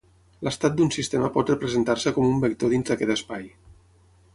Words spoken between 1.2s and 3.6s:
pot representar-se com un vector dins d'aquest espai.